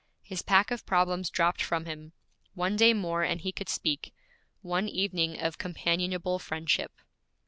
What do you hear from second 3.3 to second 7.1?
he could speak one evening of companionable friendship.